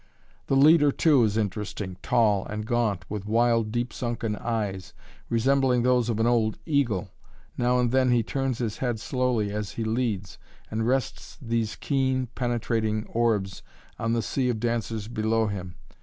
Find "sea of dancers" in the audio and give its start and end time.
14.23-15.07